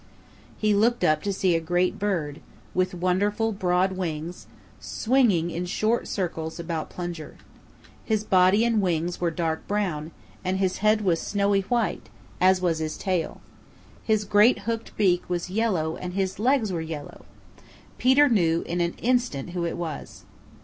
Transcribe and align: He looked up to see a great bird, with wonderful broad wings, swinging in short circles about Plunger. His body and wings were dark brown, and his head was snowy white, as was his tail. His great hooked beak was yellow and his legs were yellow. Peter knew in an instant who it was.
He 0.57 0.73
looked 0.73 1.03
up 1.03 1.21
to 1.21 1.31
see 1.31 1.53
a 1.55 1.59
great 1.59 1.99
bird, 1.99 2.41
with 2.73 2.95
wonderful 2.95 3.51
broad 3.51 3.91
wings, 3.91 4.47
swinging 4.79 5.51
in 5.51 5.67
short 5.67 6.07
circles 6.07 6.59
about 6.59 6.89
Plunger. 6.89 7.35
His 8.03 8.23
body 8.23 8.65
and 8.65 8.81
wings 8.81 9.21
were 9.21 9.29
dark 9.29 9.67
brown, 9.67 10.09
and 10.43 10.57
his 10.57 10.77
head 10.79 11.01
was 11.01 11.21
snowy 11.21 11.61
white, 11.61 12.09
as 12.39 12.59
was 12.59 12.79
his 12.79 12.97
tail. 12.97 13.41
His 14.03 14.25
great 14.25 14.61
hooked 14.65 14.97
beak 14.97 15.29
was 15.29 15.51
yellow 15.51 15.95
and 15.97 16.13
his 16.15 16.39
legs 16.39 16.73
were 16.73 16.81
yellow. 16.81 17.23
Peter 17.99 18.27
knew 18.27 18.63
in 18.65 18.81
an 18.81 18.95
instant 19.03 19.51
who 19.51 19.65
it 19.65 19.77
was. 19.77 20.23